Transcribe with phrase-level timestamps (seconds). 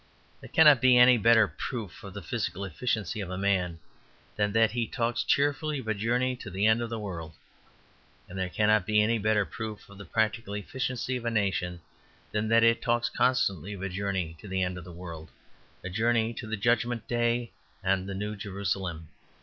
[0.39, 3.77] There cannot be any better proof of the physical efficiency of a man
[4.35, 7.35] than that he talks cheerfully of a journey to the end of the world.
[8.27, 11.81] And there cannot be any better proof of the practical efficiency of a nation
[12.31, 15.29] than that it talks constantly of a journey to the end of the world,
[15.83, 17.51] a journey to the Judgment Day
[17.83, 19.09] and the New Jerusalem.